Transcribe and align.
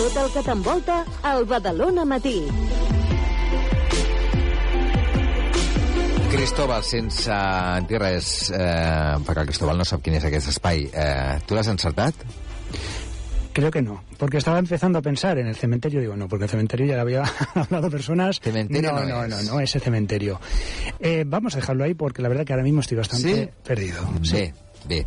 Tot 0.00 0.16
el 0.16 0.30
que 0.32 0.42
t'envolta 0.46 1.02
al 1.28 1.44
Badalona 1.44 2.06
Matí. 2.08 2.38
Cristóbal, 6.30 6.82
sense 6.86 7.34
dir 7.90 7.98
res, 8.00 8.28
eh, 8.54 9.18
perquè 9.26 9.42
el 9.44 9.50
Cristóbal 9.50 9.76
no 9.80 9.84
sap 9.84 10.00
quin 10.04 10.16
és 10.16 10.24
aquest 10.24 10.48
espai, 10.54 10.86
eh, 10.88 11.36
tu 11.44 11.54
l'has 11.58 11.68
encertat? 11.68 12.14
Creo 13.52 13.70
que 13.70 13.82
no, 13.82 13.98
porque 14.16 14.38
estaba 14.38 14.58
empezando 14.60 15.00
a 15.00 15.02
pensar 15.02 15.36
en 15.38 15.48
el 15.48 15.56
cementerio, 15.56 16.00
digo 16.00 16.16
no, 16.16 16.28
porque 16.28 16.44
el 16.44 16.50
cementerio 16.50 16.86
ya 16.86 17.00
había 17.00 17.24
hablado 17.54 17.90
personas. 17.90 18.40
Cementerio 18.40 18.92
no, 18.92 19.00
no 19.00 19.06
no, 19.08 19.24
es. 19.24 19.44
no, 19.46 19.54
no, 19.54 19.60
ese 19.60 19.80
cementerio. 19.80 20.40
Eh, 21.00 21.24
vamos 21.26 21.54
a 21.54 21.58
dejarlo 21.58 21.84
ahí 21.84 21.94
porque 21.94 22.22
la 22.22 22.28
verdad 22.28 22.44
que 22.46 22.52
ahora 22.52 22.62
mismo 22.64 22.80
estoy 22.80 22.96
bastante 22.96 23.34
Sí? 23.44 23.50
perdido. 23.64 24.08
Bé, 24.32 24.54
bé. 24.88 25.00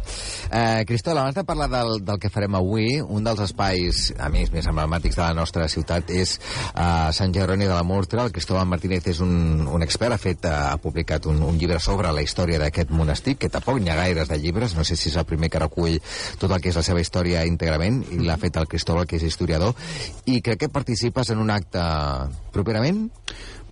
Uh, 0.51 0.83
Cristóbal, 0.85 1.19
abans 1.23 1.35
de 1.35 1.43
parlar 1.43 1.69
del, 1.71 2.03
del 2.05 2.19
que 2.19 2.31
farem 2.33 2.55
avui, 2.57 2.99
un 3.01 3.25
dels 3.25 3.41
espais, 3.45 4.05
a 4.19 4.29
més, 4.33 4.51
més 4.53 4.67
emblemàtics 4.69 5.17
de 5.17 5.23
la 5.23 5.33
nostra 5.37 5.67
ciutat 5.71 6.11
és 6.13 6.35
uh, 6.73 7.09
Sant 7.15 7.33
Jeroni 7.35 7.67
de 7.69 7.73
la 7.73 7.83
Murtra. 7.87 8.25
El 8.25 8.33
Cristóbal 8.35 8.67
Martínez 8.69 9.07
és 9.13 9.21
un, 9.23 9.65
un 9.67 9.85
expert, 9.85 10.15
ha, 10.15 10.21
fet, 10.21 10.45
uh, 10.49 10.73
ha 10.73 10.81
publicat 10.81 11.27
un, 11.31 11.41
un 11.45 11.57
llibre 11.59 11.79
sobre 11.83 12.11
la 12.13 12.25
història 12.25 12.61
d'aquest 12.61 12.93
monestir, 12.93 13.37
que 13.39 13.51
tampoc 13.53 13.81
n'hi 13.81 13.93
ha 13.93 13.99
gaires 13.99 14.29
de 14.31 14.39
llibres, 14.39 14.77
no 14.77 14.85
sé 14.87 14.97
si 14.99 15.09
és 15.11 15.17
el 15.19 15.27
primer 15.29 15.51
que 15.53 15.63
recull 15.63 15.99
tot 16.39 16.51
el 16.51 16.61
que 16.61 16.71
és 16.73 16.79
la 16.79 16.85
seva 16.85 17.01
història 17.03 17.45
íntegrament, 17.49 18.03
i 18.11 18.21
l'ha 18.23 18.39
fet 18.41 18.59
el 18.61 18.69
Cristóbal, 18.69 19.07
que 19.09 19.19
és 19.19 19.27
historiador, 19.27 19.73
i 20.25 20.41
crec 20.45 20.65
que 20.65 20.73
participes 20.73 21.33
en 21.33 21.41
un 21.43 21.51
acte 21.53 21.83
properament? 22.53 23.07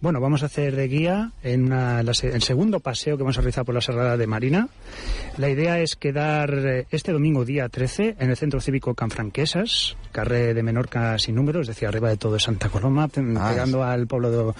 Bueno, 0.01 0.19
vamos 0.19 0.41
a 0.41 0.47
hacer 0.47 0.75
de 0.75 0.87
guía 0.87 1.31
en 1.43 1.65
una- 1.65 2.01
la 2.01 2.11
el 2.23 2.41
segundo 2.41 2.79
paseo 2.79 3.17
que 3.17 3.23
vamos 3.23 3.37
a 3.37 3.41
realizar 3.41 3.63
por 3.65 3.75
la 3.75 3.81
Serrada 3.81 4.17
de 4.17 4.25
Marina. 4.25 4.67
La 5.37 5.47
idea 5.47 5.79
es 5.79 5.95
quedar 5.95 6.51
eh, 6.55 6.87
este 6.89 7.11
domingo 7.11 7.45
día 7.45 7.69
13 7.69 8.15
en 8.19 8.31
el 8.31 8.35
Centro 8.35 8.59
Cívico 8.61 8.95
Canfranquesas, 8.95 9.95
carré 10.11 10.55
de 10.55 10.63
Menorca 10.63 11.19
sin 11.19 11.35
número, 11.35 11.61
es 11.61 11.67
decir, 11.67 11.87
arriba 11.87 12.09
de 12.09 12.17
todo 12.17 12.33
de 12.33 12.39
Santa 12.39 12.69
Coloma, 12.69 13.03
Ah, 13.03 13.09
pegando 13.51 13.83
al 13.83 14.07
pueblo 14.07 14.31
de 14.31 14.53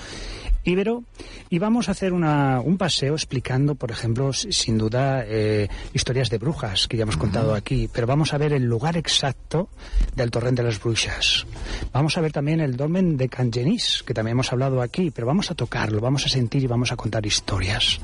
Ibero. 0.63 1.03
Y 1.49 1.59
vamos 1.59 1.89
a 1.89 1.91
hacer 1.91 2.13
una, 2.13 2.61
un 2.61 2.77
paseo 2.77 3.13
explicando, 3.13 3.75
por 3.75 3.91
ejemplo, 3.91 4.31
sin 4.33 4.77
duda, 4.77 5.23
eh, 5.25 5.67
historias 5.93 6.29
de 6.29 6.37
brujas 6.37 6.87
que 6.87 6.97
ya 6.97 7.03
hemos 7.03 7.17
contado 7.17 7.53
aquí, 7.53 7.89
pero 7.91 8.07
vamos 8.07 8.33
a 8.33 8.37
ver 8.37 8.53
el 8.53 8.63
lugar 8.63 8.97
exacto 8.97 9.69
del 10.15 10.31
Torrente 10.31 10.61
de 10.61 10.69
las 10.69 10.79
Brujas. 10.79 11.45
Vamos 11.91 12.17
a 12.17 12.21
ver 12.21 12.31
también 12.31 12.59
el 12.59 12.77
dolmen 12.77 13.17
de 13.17 13.29
Can 13.29 13.51
Genís, 13.51 14.03
que 14.03 14.13
también 14.13 14.33
hemos 14.33 14.51
hablado 14.51 14.81
aquí, 14.81 15.11
pero 15.11 15.27
vamos 15.27 15.51
a 15.51 15.55
tocarlo, 15.55 15.99
vamos 15.99 16.25
a 16.25 16.29
sentir 16.29 16.63
y 16.63 16.67
vamos 16.67 16.91
a 16.91 16.95
contar 16.95 17.25
historias. 17.25 17.99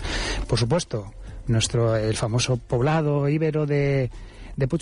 Por 0.47 0.57
supuesto, 0.57 1.13
nuestro 1.47 1.95
el 1.95 2.15
famoso 2.15 2.57
poblado 2.57 3.27
íbero 3.29 3.65
de, 3.65 4.09
de 4.57 4.67
Puig 4.67 4.81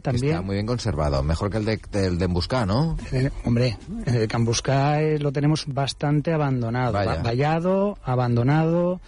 también. 0.00 0.32
Está 0.34 0.42
muy 0.42 0.56
bien 0.56 0.66
conservado, 0.66 1.22
mejor 1.22 1.48
que 1.50 1.56
el 1.58 1.64
de, 1.64 1.80
del 1.90 2.18
de 2.18 2.26
¿no? 2.66 2.98
Eh, 3.12 3.30
hombre, 3.44 3.78
el 4.06 4.28
Cambuscá 4.28 5.00
eh, 5.00 5.18
lo 5.18 5.32
tenemos 5.32 5.64
bastante 5.68 6.32
abandonado, 6.32 6.92
Vaya. 6.92 7.22
vallado, 7.22 7.96
abandonado 8.04 9.00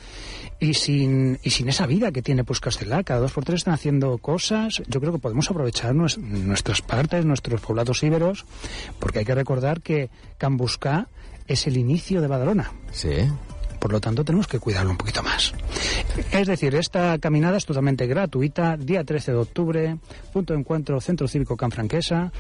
y 0.61 0.73
sin 0.75 1.39
y 1.43 1.51
sin 1.51 1.69
esa 1.69 1.87
vida 1.87 2.13
que 2.13 2.23
tiene 2.23 2.45
pues 2.45 2.61
Castellá. 2.61 3.03
Cada 3.03 3.21
dos 3.21 3.33
por 3.33 3.45
tres 3.45 3.59
están 3.59 3.75
haciendo 3.75 4.17
cosas. 4.19 4.81
Yo 4.89 5.01
creo 5.01 5.13
que 5.13 5.19
podemos 5.19 5.51
aprovechar 5.51 5.93
nues- 5.95 6.17
nuestras 6.19 6.81
partes, 6.83 7.25
nuestros 7.27 7.61
poblados 7.61 8.03
íberos, 8.03 8.47
porque 9.01 9.19
hay 9.19 9.25
que 9.25 9.35
recordar 9.35 9.83
que 9.83 10.09
Cambuscá 10.39 11.09
es 11.49 11.67
el 11.67 11.77
inicio 11.77 12.21
de 12.21 12.29
Badalona. 12.29 12.71
Sí. 12.93 13.11
Por 13.79 13.93
lo 13.93 14.01
tanto, 14.01 14.25
tenemos 14.25 14.47
que 14.47 14.59
cuidarlo 14.59 14.91
un 14.91 14.97
poquito 14.97 15.23
más. 15.23 15.53
Es 16.33 16.47
decir, 16.47 16.75
esta 16.75 17.19
caminada 17.19 17.57
es 17.57 17.67
totalmente 17.67 18.07
gratuita, 18.07 18.77
día 18.77 19.05
13 19.05 19.33
de 19.33 19.39
octubre, 19.39 19.97
punto 20.33 20.55
de 20.55 20.61
encuentro 20.61 21.01
Centro 21.01 21.29
Cívico 21.29 21.57
Canfranquesa. 21.57 22.33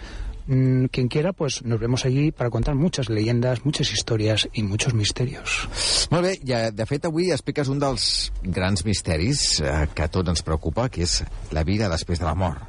Mm, 0.46 0.86
Quien 0.86 1.08
quiera, 1.08 1.32
pues 1.32 1.64
nos 1.64 1.80
vemos 1.80 2.04
allí 2.04 2.30
para 2.30 2.50
contar 2.50 2.76
muchas 2.76 3.08
leyendas, 3.08 3.64
muchas 3.64 3.92
historias 3.92 4.48
y 4.52 4.62
muchos 4.62 4.94
misterios. 4.94 5.68
Molt 6.10 6.22
bé, 6.24 6.36
ja, 6.46 6.70
de 6.70 6.86
fet 6.86 7.08
avui 7.08 7.32
expliques 7.34 7.66
un 7.66 7.80
dels 7.82 8.30
grans 8.42 8.84
misteris 8.86 9.58
eh, 9.58 9.88
que 9.92 10.06
a 10.06 10.08
tots 10.08 10.30
ens 10.30 10.44
preocupa, 10.46 10.86
que 10.88 11.02
és 11.02 11.24
la 11.50 11.66
vida 11.66 11.90
després 11.90 12.22
de 12.22 12.28
la 12.28 12.36
mort. 12.38 12.62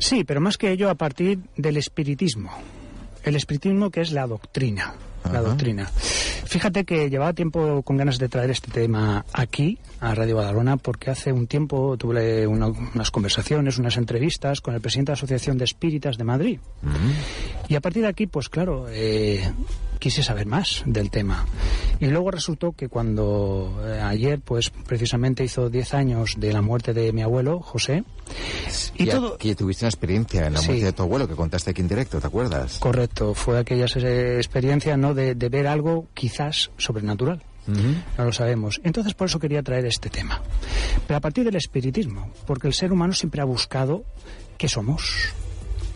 Sí, 0.00 0.24
pero 0.24 0.40
más 0.40 0.56
que 0.56 0.72
ello 0.72 0.88
a 0.88 0.94
partir 0.94 1.38
del 1.56 1.76
espiritismo. 1.76 2.50
El 3.22 3.36
espiritismo 3.36 3.90
que 3.90 4.00
es 4.00 4.12
la 4.12 4.26
doctrina. 4.26 4.94
La 5.32 5.40
doctrina. 5.42 5.86
Fíjate 5.86 6.84
que 6.84 7.08
llevaba 7.10 7.32
tiempo 7.32 7.82
con 7.82 7.96
ganas 7.96 8.18
de 8.18 8.28
traer 8.28 8.50
este 8.50 8.70
tema 8.70 9.24
aquí, 9.32 9.78
a 10.00 10.14
Radio 10.14 10.36
Badalona, 10.36 10.76
porque 10.76 11.10
hace 11.10 11.32
un 11.32 11.46
tiempo 11.46 11.96
tuve 11.96 12.46
una- 12.46 12.66
unas 12.68 13.10
conversaciones, 13.10 13.78
unas 13.78 13.96
entrevistas 13.96 14.60
con 14.60 14.74
el 14.74 14.80
presidente 14.80 15.10
de 15.10 15.14
la 15.14 15.18
Asociación 15.18 15.58
de 15.58 15.64
Espíritas 15.64 16.16
de 16.18 16.24
Madrid. 16.24 16.58
Y 17.68 17.74
a 17.76 17.80
partir 17.80 18.02
de 18.02 18.08
aquí, 18.08 18.26
pues 18.26 18.48
claro, 18.48 18.86
eh, 18.88 19.48
quise 20.00 20.24
saber 20.24 20.46
más 20.46 20.82
del 20.86 21.10
tema. 21.10 21.46
Y 22.00 22.06
luego 22.06 22.32
resultó 22.32 22.72
que 22.72 22.88
cuando 22.88 23.80
eh, 23.86 24.00
ayer, 24.00 24.40
pues 24.40 24.70
precisamente 24.70 25.44
hizo 25.44 25.70
10 25.70 25.94
años 25.94 26.34
de 26.38 26.52
la 26.52 26.62
muerte 26.62 26.92
de 26.92 27.12
mi 27.12 27.22
abuelo, 27.22 27.60
José, 27.60 28.02
y 28.96 29.06
todo... 29.06 29.36
que 29.38 29.54
tuviste 29.54 29.84
una 29.84 29.90
experiencia 29.90 30.46
en 30.46 30.54
la 30.54 30.58
Sí. 30.60 30.66
muerte 30.68 30.84
de 30.86 30.92
tu 30.92 31.02
abuelo 31.04 31.28
que 31.28 31.34
contaste 31.36 31.70
aquí 31.70 31.80
en 31.82 31.88
directo, 31.88 32.20
¿te 32.20 32.26
acuerdas? 32.26 32.78
Correcto, 32.78 33.34
fue 33.34 33.58
aquella 33.58 33.84
experiencia 33.86 34.96
¿no? 34.96 35.14
de, 35.14 35.34
de 35.36 35.48
ver 35.48 35.66
algo 35.68 36.06
quizás 36.14 36.70
sobrenatural. 36.78 37.42
Ujú. 37.68 37.94
No 38.18 38.24
lo 38.24 38.32
sabemos. 38.32 38.80
Entonces 38.82 39.12
por 39.14 39.28
eso 39.28 39.38
quería 39.38 39.62
traer 39.62 39.84
este 39.84 40.08
tema. 40.08 40.42
Pero 41.06 41.18
a 41.18 41.20
partir 41.20 41.44
del 41.44 41.56
espiritismo, 41.56 42.32
porque 42.46 42.66
el 42.66 42.74
ser 42.74 42.90
humano 42.92 43.12
siempre 43.12 43.42
ha 43.42 43.44
buscado 43.44 44.02
qué 44.56 44.66
somos, 44.66 45.28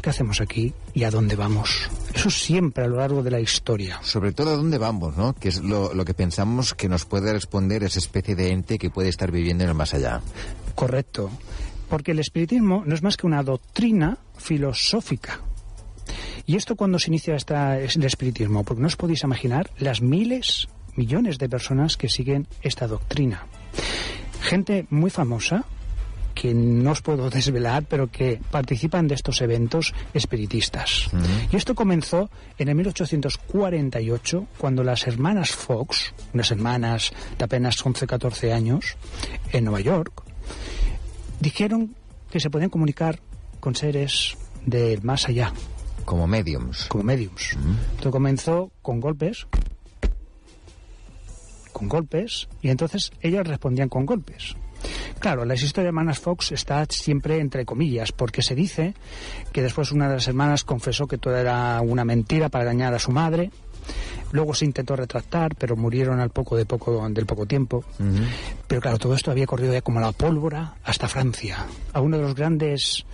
qué 0.05 0.11
hacemos 0.11 0.43
aquí 0.43 0.75
y 0.93 1.05
a 1.05 1.11
dónde 1.11 1.35
vamos. 1.35 1.89
Eso 2.13 2.29
siempre 2.29 2.85
a 2.85 2.89
lo 2.89 2.99
largo 2.99 3.23
de 3.23 3.31
la 3.31 3.41
historia. 3.41 4.01
Sobre 4.03 4.33
todo 4.33 4.51
a 4.51 4.57
dónde 4.57 4.77
vamos, 4.77 5.17
¿no? 5.17 5.33
Que 5.33 5.49
es 5.49 5.63
lo, 5.63 5.95
lo 5.95 6.05
que 6.05 6.13
pensamos 6.13 6.75
que 6.75 6.91
nos 6.91 7.07
puede 7.07 7.33
responder 7.33 7.83
esa 7.83 8.01
especie 8.01 8.37
de 8.37 8.51
ente 8.51 8.79
que 8.79 8.91
puede 8.91 9.09
estar 9.09 9.33
viviendo 9.33 9.65
en 9.65 9.71
el 9.71 9.75
más 9.75 9.95
allá. 9.95 10.21
Correcto. 10.75 11.31
Porque 11.89 12.13
el 12.13 12.19
espiritismo 12.19 12.83
no 12.85 12.95
es 12.95 13.03
más 13.03 13.17
que 13.17 13.27
una 13.27 13.43
doctrina 13.43 14.19
filosófica. 14.37 15.41
¿Y 16.45 16.57
esto 16.57 16.77
cuando 16.77 16.99
se 16.99 17.09
inicia 17.09 17.35
esta, 17.35 17.81
es 17.81 17.97
el 17.97 18.05
espiritismo? 18.05 18.63
Porque 18.63 18.83
no 18.83 18.89
os 18.89 18.97
podéis 18.97 19.23
imaginar 19.23 19.71
las 19.79 20.03
miles, 20.03 20.69
millones 20.97 21.39
de 21.39 21.49
personas 21.49 21.97
que 21.97 22.11
siguen 22.11 22.47
esta 22.61 22.87
doctrina. 22.87 23.47
Gente 24.43 24.87
muy 24.91 25.09
famosa, 25.09 25.65
que 26.35 26.53
no 26.53 26.91
os 26.91 27.01
puedo 27.01 27.31
desvelar, 27.31 27.85
pero 27.89 28.11
que 28.11 28.41
participan 28.51 29.07
de 29.09 29.15
estos 29.15 29.41
eventos 29.41 29.95
espiritistas. 30.13 31.09
Y 31.53 31.57
esto 31.57 31.75
comenzó 31.75 32.29
en 32.59 32.69
el 32.69 32.75
1848, 32.75 34.47
cuando 34.59 34.83
las 34.83 35.07
hermanas 35.07 35.53
Fox, 35.53 36.13
unas 36.35 36.51
hermanas 36.51 37.13
de 37.39 37.45
apenas 37.45 37.83
11-14 37.85 38.53
años, 38.53 38.97
en 39.53 39.65
Nueva 39.65 39.81
York, 39.81 40.23
dijeron 41.41 41.95
que 42.31 42.41
se 42.41 42.51
podían 42.51 42.71
comunicar 42.71 43.21
con 43.61 43.75
seres 43.75 44.37
del 44.67 45.03
más 45.03 45.29
allá, 45.29 45.53
Como 46.05 46.27
mediums. 46.27 46.87
como 46.89 47.05
mediums. 47.05 47.57
Esto 47.97 48.11
comenzó 48.11 48.71
con 48.83 49.01
golpes, 49.01 49.47
con 51.73 51.89
golpes, 51.89 52.49
y 52.63 52.69
entonces 52.69 53.11
ellas 53.21 53.47
respondían 53.47 53.89
con 53.89 54.05
golpes. 54.07 54.55
Claro, 55.19 55.45
la 55.45 55.55
historia 55.55 55.85
de 55.85 55.89
hermanas 55.89 56.19
Fox 56.19 56.53
está 56.53 56.85
siempre 56.89 57.39
entre 57.39 57.65
comillas, 57.65 58.13
porque 58.13 58.43
se 58.43 58.55
dice 58.55 58.95
que 59.53 59.63
después 59.63 59.93
una 59.93 60.09
de 60.09 60.15
las 60.15 60.29
hermanas 60.29 60.65
confesó 60.65 61.07
que 61.07 61.19
todo 61.19 61.37
era 61.37 61.81
una 61.81 62.05
mentira 62.05 62.49
para 62.49 62.65
engañar 62.65 62.95
a 62.95 62.99
su 62.99 63.11
madre. 63.11 63.51
Luego 64.33 64.55
se 64.55 64.65
intentó 64.65 64.97
retractar, 64.97 65.55
pero 65.57 65.77
murieron 65.77 66.19
al 66.19 66.31
poco 66.31 66.57
de 66.57 66.67
poco 66.67 67.09
del 67.09 67.27
poco 67.27 67.47
tiempo. 67.47 67.85
Pero 68.67 68.81
claro, 68.81 68.99
todo 68.99 69.15
esto 69.15 69.31
había 69.31 69.47
corrido 69.47 69.73
ya 69.73 69.83
como 69.83 70.01
la 70.01 70.13
pólvora 70.13 70.75
hasta 70.85 71.09
Francia, 71.09 71.67
a 71.93 72.01
uno 72.01 72.17
de 72.17 72.23
los 72.23 72.35
grandes 72.35 73.05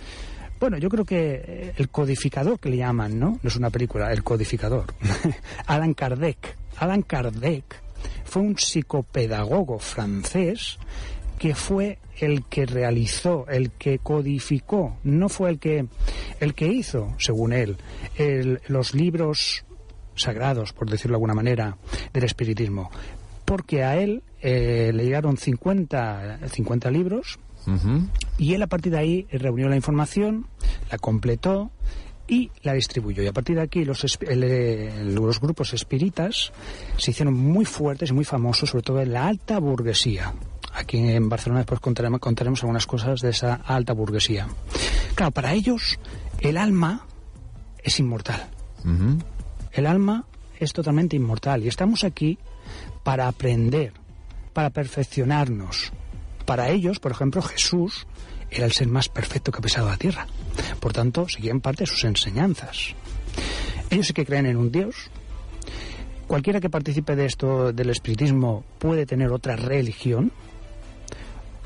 bueno, 0.61 0.77
yo 0.77 0.89
creo 0.89 1.05
que 1.05 1.41
eh, 1.43 1.73
el 1.77 1.89
codificador 1.89 2.59
que 2.59 2.69
le 2.69 2.77
llaman, 2.77 3.17
¿no? 3.17 3.39
No 3.41 3.47
es 3.49 3.55
una 3.55 3.71
película, 3.71 4.13
el 4.13 4.23
codificador. 4.23 4.93
Alan 5.65 5.95
Kardec. 5.95 6.55
Alan 6.77 7.01
Kardec 7.01 7.81
fue 8.25 8.43
un 8.43 8.55
psicopedagogo 8.55 9.79
francés 9.79 10.77
que 11.41 11.55
fue 11.55 11.97
el 12.19 12.45
que 12.45 12.67
realizó, 12.67 13.47
el 13.47 13.71
que 13.71 13.97
codificó, 13.97 14.97
no 15.03 15.27
fue 15.27 15.49
el 15.49 15.57
que 15.57 15.87
el 16.39 16.53
que 16.53 16.67
hizo, 16.67 17.15
según 17.17 17.51
él, 17.51 17.77
el- 18.15 18.61
los 18.67 18.93
libros 18.93 19.65
sagrados, 20.13 20.71
por 20.71 20.87
decirlo 20.87 21.13
de 21.13 21.15
alguna 21.15 21.33
manera, 21.33 21.77
del 22.13 22.25
espiritismo. 22.25 22.91
Porque 23.43 23.83
a 23.83 23.97
él 23.97 24.21
eh, 24.39 24.91
le 24.93 25.03
llegaron 25.03 25.35
50, 25.35 26.41
50 26.47 26.91
libros 26.91 27.39
y 28.37 28.53
él 28.53 28.61
a 28.61 28.67
partir 28.67 28.91
de 28.91 28.99
ahí 28.99 29.27
reunió 29.31 29.67
la 29.67 29.75
información, 29.75 30.45
la 30.91 30.99
completó 30.99 31.71
y 32.27 32.51
la 32.61 32.73
distribuyó. 32.73 33.23
Y 33.23 33.27
a 33.27 33.33
partir 33.33 33.55
de 33.55 33.63
aquí 33.63 33.83
los, 33.83 34.05
el, 34.27 35.15
los 35.15 35.39
grupos 35.41 35.73
espíritas 35.73 36.53
se 36.97 37.09
hicieron 37.11 37.33
muy 37.33 37.65
fuertes 37.65 38.11
y 38.11 38.13
muy 38.13 38.25
famosos, 38.25 38.69
sobre 38.69 38.83
todo 38.83 39.01
en 39.01 39.11
la 39.13 39.25
alta 39.25 39.57
burguesía. 39.59 40.33
Aquí 40.73 40.97
en 40.97 41.29
Barcelona 41.29 41.59
después 41.59 41.79
contaremos, 41.79 42.19
contaremos 42.19 42.61
algunas 42.63 42.85
cosas 42.87 43.21
de 43.21 43.29
esa 43.29 43.55
alta 43.55 43.93
burguesía. 43.93 44.47
Claro, 45.15 45.31
para 45.31 45.53
ellos 45.53 45.99
el 46.39 46.57
alma 46.57 47.05
es 47.83 47.99
inmortal. 47.99 48.49
El 49.71 49.85
alma 49.85 50.25
es 50.59 50.73
totalmente 50.73 51.15
inmortal 51.15 51.63
y 51.63 51.67
estamos 51.67 52.03
aquí 52.03 52.37
para 53.03 53.27
aprender, 53.27 53.93
para 54.53 54.69
perfeccionarnos. 54.69 55.91
Para 56.45 56.69
ellos, 56.69 56.99
por 56.99 57.11
ejemplo, 57.11 57.41
Jesús 57.41 58.07
era 58.49 58.65
el 58.65 58.71
ser 58.71 58.87
más 58.87 59.07
perfecto 59.07 59.51
que 59.51 59.59
ha 59.59 59.61
pisado 59.61 59.89
la 59.89 59.97
tierra. 59.97 60.27
Por 60.79 60.93
tanto, 60.93 61.27
seguían 61.29 61.61
parte 61.61 61.83
de 61.83 61.87
sus 61.87 62.03
enseñanzas. 62.03 62.95
Ellos 63.89 64.07
sí 64.07 64.13
que 64.13 64.25
creen 64.25 64.45
en 64.45 64.57
un 64.57 64.71
Dios. 64.71 65.09
Cualquiera 66.27 66.59
que 66.59 66.69
participe 66.69 67.15
de 67.15 67.25
esto 67.25 67.73
del 67.73 67.89
espiritismo 67.89 68.63
puede 68.79 69.05
tener 69.05 69.31
otra 69.31 69.55
religión. 69.55 70.31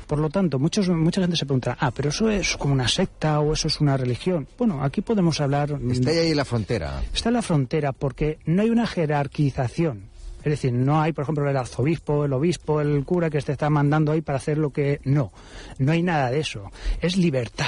Por 0.06 0.18
lo 0.20 0.30
tanto, 0.30 0.58
muchos, 0.58 0.88
mucha 0.88 1.20
gente 1.20 1.36
se 1.36 1.46
pregunta, 1.46 1.76
ah, 1.80 1.90
pero 1.90 2.10
eso 2.10 2.30
es 2.30 2.56
como 2.56 2.74
una 2.74 2.86
secta 2.86 3.40
o 3.40 3.52
eso 3.52 3.66
es 3.66 3.80
una 3.80 3.96
religión. 3.96 4.46
Bueno, 4.56 4.82
aquí 4.82 5.00
podemos 5.00 5.40
hablar... 5.40 5.78
Está 5.90 6.10
ahí 6.10 6.32
la 6.32 6.44
frontera. 6.44 7.02
Está 7.12 7.30
en 7.30 7.34
la 7.34 7.42
frontera 7.42 7.92
porque 7.92 8.38
no 8.46 8.62
hay 8.62 8.70
una 8.70 8.86
jerarquización. 8.86 10.04
Es 10.38 10.50
decir, 10.50 10.72
no 10.72 11.00
hay, 11.00 11.12
por 11.12 11.22
ejemplo, 11.22 11.50
el 11.50 11.56
arzobispo, 11.56 12.24
el 12.24 12.32
obispo, 12.32 12.80
el 12.80 13.04
cura 13.04 13.28
que 13.28 13.42
te 13.42 13.50
está 13.50 13.68
mandando 13.68 14.12
ahí 14.12 14.20
para 14.20 14.38
hacer 14.38 14.58
lo 14.58 14.70
que... 14.70 15.00
No, 15.02 15.32
no 15.78 15.90
hay 15.90 16.04
nada 16.04 16.30
de 16.30 16.38
eso. 16.38 16.70
Es 17.00 17.16
libertad. 17.16 17.66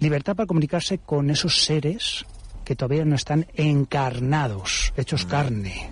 Libertad 0.00 0.34
para 0.34 0.48
comunicarse 0.48 0.98
con 0.98 1.30
esos 1.30 1.62
seres 1.62 2.26
que 2.64 2.74
todavía 2.74 3.04
no 3.04 3.14
están 3.14 3.46
encarnados, 3.54 4.92
hechos 4.96 5.26
carne. 5.26 5.90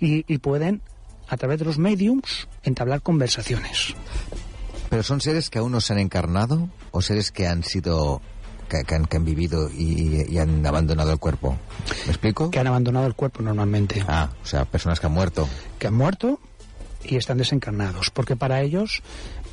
Y, 0.00 0.24
y 0.32 0.38
pueden, 0.38 0.80
a 1.32 1.36
través 1.38 1.58
de 1.58 1.64
los 1.64 1.78
mediums, 1.78 2.46
entablar 2.62 3.00
conversaciones. 3.00 3.94
¿Pero 4.90 5.02
son 5.02 5.22
seres 5.22 5.48
que 5.48 5.58
aún 5.58 5.72
no 5.72 5.80
se 5.80 5.94
han 5.94 5.98
encarnado 5.98 6.68
o 6.90 7.00
seres 7.00 7.32
que 7.32 7.46
han 7.46 7.64
sido... 7.64 8.20
que, 8.68 8.84
que 8.84 8.94
han, 8.94 9.06
que 9.06 9.16
han 9.16 9.24
vivido 9.24 9.70
y, 9.70 10.30
y 10.30 10.38
han 10.38 10.66
abandonado 10.66 11.10
el 11.10 11.18
cuerpo? 11.18 11.56
¿Me 12.04 12.10
explico? 12.12 12.50
Que 12.50 12.58
han 12.58 12.66
abandonado 12.66 13.06
el 13.06 13.14
cuerpo 13.14 13.42
normalmente. 13.42 14.04
Ah, 14.06 14.28
o 14.42 14.46
sea, 14.46 14.66
personas 14.66 15.00
que 15.00 15.06
han 15.06 15.12
muerto. 15.12 15.48
que 15.78 15.86
han 15.86 15.94
muerto 15.94 16.38
y 17.02 17.16
están 17.16 17.38
desencarnados, 17.38 18.10
porque 18.10 18.36
para 18.36 18.60
ellos, 18.60 19.02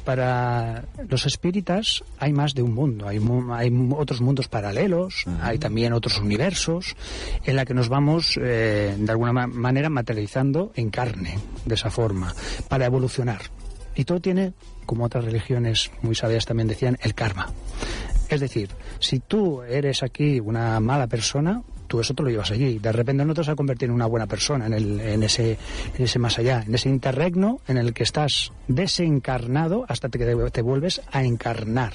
para 0.09 0.85
los 1.07 1.27
espíritas, 1.27 2.03
hay 2.17 2.33
más 2.33 2.55
de 2.55 2.63
un 2.63 2.73
mundo, 2.73 3.07
hay, 3.07 3.19
mu- 3.19 3.53
hay 3.53 3.69
otros 3.95 4.21
mundos 4.21 4.47
paralelos, 4.47 5.25
hay 5.39 5.59
también 5.59 5.93
otros 5.93 6.19
universos 6.19 6.95
en 7.45 7.55
la 7.55 7.63
que 7.63 7.75
nos 7.75 7.89
vamos 7.89 8.33
eh, 8.41 8.95
de 8.97 9.11
alguna 9.11 9.33
ma- 9.33 9.45
manera 9.45 9.87
materializando 9.87 10.71
en 10.73 10.89
carne, 10.89 11.37
de 11.63 11.75
esa 11.75 11.91
forma, 11.91 12.33
para 12.67 12.87
evolucionar. 12.87 13.41
Y 13.93 14.05
todo 14.05 14.19
tiene, 14.19 14.53
como 14.87 15.05
otras 15.05 15.25
religiones 15.25 15.91
muy 16.01 16.15
sabias 16.15 16.47
también 16.47 16.67
decían, 16.67 16.97
el 17.03 17.13
karma. 17.13 17.53
Es 18.29 18.39
decir, 18.39 18.69
si 18.99 19.19
tú 19.19 19.61
eres 19.61 20.01
aquí 20.01 20.39
una 20.39 20.79
mala 20.79 21.05
persona, 21.05 21.61
tú 21.89 21.99
eso 21.99 22.13
te 22.13 22.23
lo 22.23 22.29
llevas 22.29 22.51
allí. 22.51 22.79
De 22.79 22.91
repente 22.93 23.25
no 23.25 23.33
te 23.33 23.41
vas 23.41 23.49
a 23.49 23.55
convertir 23.55 23.89
en 23.89 23.95
una 23.95 24.05
buena 24.05 24.27
persona 24.27 24.67
en, 24.67 24.73
el, 24.73 24.99
en, 25.01 25.23
ese, 25.23 25.57
en 25.97 26.05
ese 26.05 26.19
más 26.19 26.37
allá, 26.39 26.63
en 26.65 26.73
ese 26.73 26.87
interregno 26.87 27.59
en 27.67 27.77
el 27.77 27.93
que 27.93 28.03
estás 28.03 28.51
desencarnado 28.69 29.85
hasta 29.89 30.07
que 30.09 30.19
te, 30.19 30.35
te 30.51 30.61
vuelves 30.61 31.01
a 31.11 31.23
encarnar. 31.23 31.93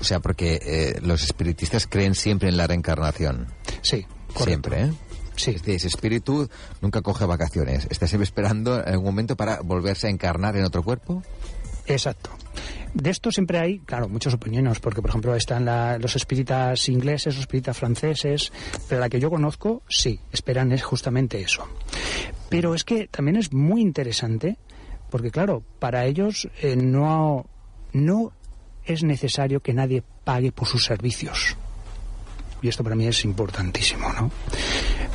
O 0.00 0.04
sea, 0.04 0.20
porque 0.20 0.60
eh, 0.64 1.00
los 1.02 1.22
espiritistas 1.24 1.86
creen 1.86 2.14
siempre 2.14 2.48
en 2.48 2.56
la 2.56 2.66
reencarnación. 2.66 3.46
Sí, 3.82 4.04
correcto. 4.34 4.70
Siempre, 4.70 4.82
¿eh? 4.84 4.92
Sí. 5.36 5.52
Este- 5.52 5.74
Ese 5.74 5.86
espíritu 5.88 6.48
nunca 6.80 7.00
coge 7.02 7.24
vacaciones. 7.24 7.86
Está 7.90 8.06
siempre 8.06 8.24
esperando 8.24 8.74
algún 8.84 9.04
momento 9.06 9.36
para 9.36 9.60
volverse 9.62 10.08
a 10.08 10.10
encarnar 10.10 10.56
en 10.56 10.64
otro 10.64 10.82
cuerpo. 10.82 11.22
Exacto. 11.86 12.30
De 12.94 13.08
esto 13.10 13.32
siempre 13.32 13.58
hay, 13.58 13.78
claro, 13.80 14.08
muchas 14.08 14.34
opiniones, 14.34 14.78
porque 14.80 15.00
por 15.00 15.10
ejemplo 15.10 15.34
están 15.34 15.64
la- 15.64 15.98
los 15.98 16.14
espíritas 16.14 16.88
ingleses, 16.88 17.34
los 17.34 17.42
espíritas 17.42 17.76
franceses, 17.76 18.52
pero 18.88 19.00
la 19.00 19.08
que 19.08 19.18
yo 19.18 19.30
conozco, 19.30 19.82
sí, 19.88 20.20
esperan 20.30 20.72
es 20.72 20.82
justamente 20.82 21.40
eso. 21.40 21.66
Pero 22.50 22.74
es 22.74 22.84
que 22.84 23.08
también 23.08 23.36
es 23.36 23.52
muy 23.52 23.80
interesante, 23.80 24.58
porque 25.10 25.30
claro, 25.30 25.62
para 25.78 26.04
ellos 26.04 26.48
eh, 26.60 26.76
no, 26.76 27.46
no 27.94 28.32
es 28.84 29.02
necesario 29.04 29.60
que 29.60 29.72
nadie 29.72 30.02
pague 30.24 30.52
por 30.52 30.68
sus 30.68 30.84
servicios. 30.84 31.56
Y 32.60 32.68
esto 32.68 32.84
para 32.84 32.94
mí 32.94 33.06
es 33.06 33.24
importantísimo, 33.24 34.12
¿no? 34.12 34.30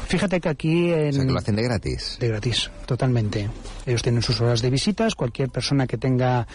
Fíjate 0.07 0.39
que 0.39 0.49
aquí 0.49 0.91
en... 0.91 1.09
O 1.09 1.13
sea, 1.13 1.25
que 1.25 1.31
lo 1.31 1.37
hacen 1.39 1.55
de 1.55 1.63
gratis. 1.63 2.17
De 2.19 2.27
gratis, 2.29 2.71
totalmente. 2.85 3.49
Ellos 3.85 4.01
tienen 4.01 4.21
sus 4.21 4.39
horas 4.41 4.61
de 4.61 4.69
visitas. 4.69 5.15
Cualquier 5.15 5.49
persona 5.49 5.85
que 5.85 5.97
tenga 5.97 6.47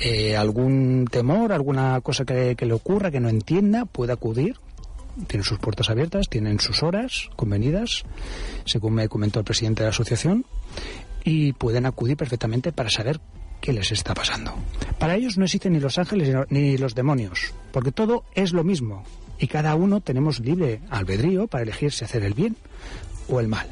eh, 0.00 0.36
algún 0.36 1.06
temor, 1.10 1.52
alguna 1.52 2.00
cosa 2.00 2.24
que, 2.24 2.56
que 2.56 2.64
le 2.66 2.72
ocurra, 2.72 3.10
que 3.10 3.20
no 3.20 3.28
entienda, 3.28 3.84
puede 3.84 4.12
acudir. 4.12 4.56
Tienen 5.28 5.44
sus 5.44 5.58
puertas 5.58 5.90
abiertas, 5.90 6.28
tienen 6.28 6.58
sus 6.58 6.82
horas 6.82 7.28
convenidas, 7.36 8.02
según 8.64 8.94
me 8.94 9.08
comentó 9.08 9.38
el 9.38 9.44
presidente 9.44 9.82
de 9.82 9.86
la 9.86 9.90
asociación, 9.90 10.44
y 11.22 11.52
pueden 11.52 11.86
acudir 11.86 12.16
perfectamente 12.16 12.72
para 12.72 12.90
saber 12.90 13.20
qué 13.60 13.72
les 13.72 13.92
está 13.92 14.12
pasando. 14.14 14.52
Para 14.98 15.14
ellos 15.14 15.38
no 15.38 15.44
existen 15.44 15.72
ni 15.74 15.78
los 15.78 15.98
ángeles 15.98 16.26
ni 16.28 16.34
lo- 16.34 16.46
ni 16.50 16.76
los 16.78 16.94
demonios, 16.96 17.52
porque 17.70 17.92
todo 17.92 18.24
es 18.34 18.52
lo 18.52 18.64
mismo. 18.64 19.04
Y 19.38 19.46
cada 19.46 19.74
uno 19.74 20.00
tenemos 20.00 20.40
libre 20.40 20.80
albedrío 20.90 21.46
para 21.46 21.64
elegir 21.64 21.92
si 21.92 22.04
hacer 22.04 22.22
el 22.24 22.34
bien 22.34 22.56
o 23.28 23.40
el 23.40 23.48
mal. 23.48 23.66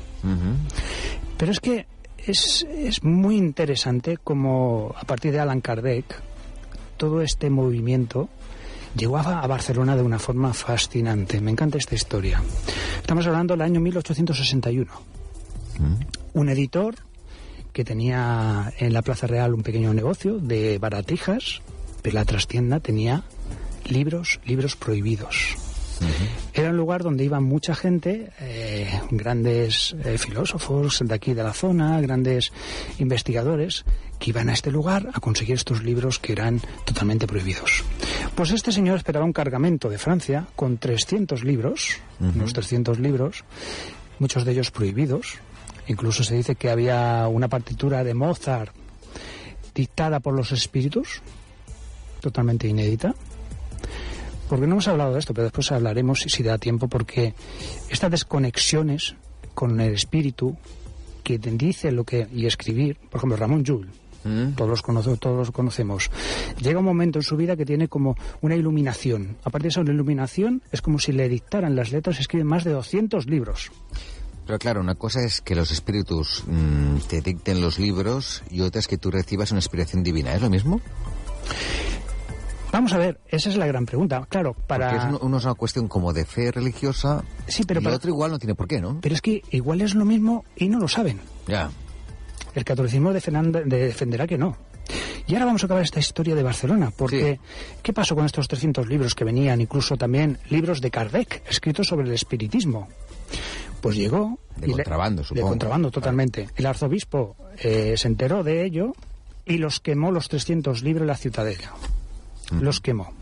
Pero 1.36 1.52
es 1.52 1.60
que 1.60 1.86
es, 2.18 2.66
es 2.70 3.02
muy 3.02 3.36
interesante 3.36 4.16
como 4.16 4.94
a 4.96 5.04
partir 5.04 5.32
de 5.32 5.40
Alan 5.40 5.60
Kardec 5.60 6.22
todo 6.96 7.20
este 7.20 7.50
movimiento 7.50 8.28
llegó 8.96 9.16
a, 9.16 9.40
a 9.40 9.46
Barcelona 9.46 9.96
de 9.96 10.02
una 10.02 10.18
forma 10.18 10.52
fascinante. 10.52 11.40
Me 11.40 11.50
encanta 11.50 11.78
esta 11.78 11.94
historia. 11.94 12.42
Estamos 13.00 13.26
hablando 13.26 13.54
del 13.54 13.62
año 13.62 13.80
1861. 13.80 14.90
Un 16.34 16.48
editor 16.48 16.94
que 17.72 17.84
tenía 17.84 18.72
en 18.78 18.92
la 18.92 19.02
Plaza 19.02 19.26
Real 19.26 19.54
un 19.54 19.62
pequeño 19.62 19.94
negocio 19.94 20.38
de 20.38 20.78
baratijas, 20.78 21.62
pero 22.02 22.14
la 22.14 22.24
trastienda 22.24 22.80
tenía 22.80 23.24
libros, 23.84 24.40
libros 24.44 24.76
prohibidos. 24.76 25.56
Era 26.54 26.70
un 26.70 26.76
lugar 26.76 27.02
donde 27.02 27.24
iba 27.24 27.40
mucha 27.40 27.74
gente, 27.74 28.30
eh, 28.40 29.00
grandes 29.10 29.94
eh, 30.04 30.18
filósofos 30.18 31.00
de 31.04 31.14
aquí 31.14 31.32
de 31.32 31.42
la 31.42 31.52
zona, 31.52 32.00
grandes 32.00 32.52
investigadores, 32.98 33.84
que 34.18 34.30
iban 34.30 34.48
a 34.48 34.52
este 34.52 34.70
lugar 34.70 35.08
a 35.12 35.20
conseguir 35.20 35.54
estos 35.54 35.82
libros 35.82 36.18
que 36.18 36.32
eran 36.32 36.60
totalmente 36.84 37.26
prohibidos. 37.26 37.84
Pues 38.34 38.50
este 38.50 38.72
señor 38.72 38.96
esperaba 38.96 39.24
un 39.24 39.32
cargamento 39.32 39.88
de 39.88 39.98
Francia 39.98 40.46
con 40.54 40.78
300 40.78 41.42
libros, 41.44 41.98
unos 42.20 42.52
300 42.52 42.98
libros, 42.98 43.44
muchos 44.18 44.44
de 44.44 44.52
ellos 44.52 44.70
prohibidos. 44.70 45.38
Incluso 45.88 46.22
se 46.22 46.36
dice 46.36 46.54
que 46.54 46.70
había 46.70 47.26
una 47.28 47.48
partitura 47.48 48.04
de 48.04 48.14
Mozart 48.14 48.72
dictada 49.74 50.20
por 50.20 50.34
los 50.34 50.52
espíritus, 50.52 51.22
totalmente 52.20 52.68
inédita 52.68 53.14
porque 54.56 54.66
no 54.66 54.74
hemos 54.74 54.88
hablado 54.88 55.14
de 55.14 55.18
esto, 55.18 55.32
pero 55.32 55.44
después 55.44 55.72
hablaremos 55.72 56.20
si, 56.20 56.28
si 56.28 56.42
da 56.42 56.58
tiempo, 56.58 56.88
porque 56.88 57.34
estas 57.88 58.10
desconexiones 58.10 59.14
con 59.54 59.80
el 59.80 59.94
espíritu 59.94 60.56
que 61.24 61.38
te 61.38 61.50
dice 61.52 61.90
lo 61.92 62.04
que 62.04 62.26
y 62.34 62.46
escribir, 62.46 62.96
por 63.10 63.18
ejemplo, 63.18 63.36
Ramón 63.36 63.64
Llull, 63.64 63.88
Mm. 64.24 64.52
todos 64.54 64.70
los, 64.70 64.82
conoce- 64.84 65.18
todos 65.18 65.36
los 65.36 65.50
conocemos, 65.50 66.08
llega 66.60 66.78
un 66.78 66.84
momento 66.84 67.18
en 67.18 67.24
su 67.24 67.36
vida 67.36 67.56
que 67.56 67.66
tiene 67.66 67.88
como 67.88 68.14
una 68.40 68.54
iluminación. 68.54 69.36
Aparte 69.42 69.64
de 69.64 69.68
eso, 69.70 69.82
la 69.82 69.92
iluminación 69.92 70.62
es 70.70 70.80
como 70.80 71.00
si 71.00 71.10
le 71.12 71.28
dictaran 71.28 71.74
las 71.74 71.90
letras, 71.90 72.20
escribe 72.20 72.44
más 72.44 72.62
de 72.62 72.70
200 72.70 73.26
libros. 73.26 73.72
Pero 74.46 74.58
claro, 74.60 74.80
una 74.80 74.94
cosa 74.94 75.24
es 75.24 75.40
que 75.40 75.56
los 75.56 75.72
espíritus 75.72 76.44
mm, 76.46 76.98
te 77.08 77.20
dicten 77.20 77.60
los 77.60 77.78
libros 77.80 78.44
y 78.50 78.60
otra 78.60 78.78
es 78.80 78.86
que 78.86 78.96
tú 78.98 79.10
recibas 79.10 79.50
una 79.50 79.58
inspiración 79.58 80.02
divina. 80.04 80.32
¿Es 80.34 80.40
lo 80.42 80.50
mismo? 80.50 80.80
Vamos 82.72 82.92
a 82.94 82.98
ver, 82.98 83.20
esa 83.28 83.50
es 83.50 83.56
la 83.56 83.66
gran 83.66 83.84
pregunta. 83.86 84.24
Claro, 84.28 84.54
para... 84.66 84.90
Porque 84.90 85.14
es 85.14 85.20
uno, 85.22 85.36
es 85.38 85.44
una 85.44 85.54
cuestión 85.54 85.88
como 85.88 86.12
de 86.12 86.24
fe 86.24 86.50
religiosa 86.50 87.22
Sí, 87.46 87.64
pero 87.64 87.80
y 87.80 87.84
para- 87.84 87.94
el 87.94 87.98
otro 87.98 88.10
igual 88.10 88.30
no 88.30 88.38
tiene 88.38 88.54
por 88.54 88.66
qué, 88.66 88.80
¿no? 88.80 88.98
Pero 89.02 89.14
es 89.14 89.20
que 89.20 89.42
igual 89.50 89.82
es 89.82 89.94
lo 89.94 90.04
mismo 90.06 90.44
y 90.56 90.68
no 90.68 90.78
lo 90.80 90.88
saben. 90.88 91.20
Ya. 91.46 91.70
El 92.54 92.64
catolicismo 92.64 93.12
de- 93.12 93.64
defenderá 93.66 94.26
que 94.26 94.38
no. 94.38 94.56
Y 95.26 95.34
ahora 95.34 95.46
vamos 95.46 95.62
a 95.62 95.66
acabar 95.66 95.84
esta 95.84 96.00
historia 96.00 96.34
de 96.34 96.42
Barcelona, 96.42 96.92
porque 96.96 97.38
¿qué 97.82 97.92
pasó 97.92 98.16
con 98.16 98.26
estos 98.26 98.48
300 98.48 98.88
libros 98.88 99.14
que 99.14 99.24
venían, 99.24 99.60
incluso 99.60 99.96
también 99.96 100.38
libros 100.50 100.80
de 100.80 100.90
Kardec, 100.90 101.42
escritos 101.48 101.86
sobre 101.86 102.06
el 102.08 102.12
espiritismo? 102.14 102.88
Pues 103.80 103.96
llegó... 103.96 104.38
De 104.56 104.66
y 104.66 104.70
le- 104.70 104.74
contrabando, 104.76 105.22
De 105.22 105.28
supongo. 105.28 105.48
contrabando, 105.48 105.90
totalmente. 105.90 106.48
El 106.56 106.66
arzobispo 106.66 107.36
eh, 107.58 107.94
se 107.96 108.08
enteró 108.08 108.42
de 108.42 108.64
ello 108.64 108.92
y 109.46 109.58
los 109.58 109.80
quemó 109.80 110.10
los 110.10 110.28
300 110.28 110.82
libros 110.82 111.02
en 111.02 111.06
la 111.08 111.16
ciudadela. 111.16 111.72
Los 112.50 112.80
quemó. 112.80 113.12